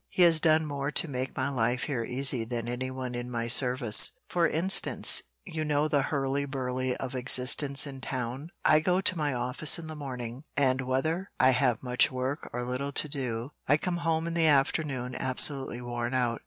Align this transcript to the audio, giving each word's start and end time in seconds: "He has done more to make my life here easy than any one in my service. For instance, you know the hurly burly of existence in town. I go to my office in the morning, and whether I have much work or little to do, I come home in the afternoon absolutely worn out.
"He 0.09 0.23
has 0.23 0.39
done 0.41 0.65
more 0.65 0.89
to 0.89 1.07
make 1.07 1.37
my 1.37 1.49
life 1.49 1.83
here 1.83 2.03
easy 2.03 2.43
than 2.43 2.67
any 2.67 2.89
one 2.89 3.13
in 3.13 3.29
my 3.29 3.47
service. 3.47 4.13
For 4.27 4.47
instance, 4.49 5.21
you 5.45 5.63
know 5.63 5.87
the 5.87 6.01
hurly 6.01 6.45
burly 6.45 6.97
of 6.97 7.13
existence 7.13 7.85
in 7.85 8.01
town. 8.01 8.49
I 8.65 8.79
go 8.79 8.99
to 8.99 9.15
my 9.15 9.31
office 9.35 9.77
in 9.77 9.85
the 9.85 9.95
morning, 9.95 10.41
and 10.57 10.81
whether 10.87 11.29
I 11.39 11.51
have 11.51 11.83
much 11.83 12.09
work 12.11 12.49
or 12.51 12.65
little 12.65 12.91
to 12.91 13.07
do, 13.07 13.51
I 13.67 13.77
come 13.77 13.97
home 13.97 14.25
in 14.25 14.33
the 14.33 14.47
afternoon 14.47 15.13
absolutely 15.13 15.81
worn 15.81 16.15
out. 16.15 16.39